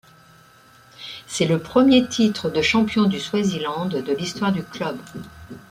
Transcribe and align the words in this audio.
C'est 1.27 1.45
le 1.45 1.59
premier 1.59 2.07
titre 2.07 2.49
de 2.49 2.63
champion 2.63 3.03
du 3.05 3.19
Swaziland 3.19 3.85
de 3.85 4.01
l'histoire 4.13 4.51
du 4.51 4.63
club. 4.63 4.97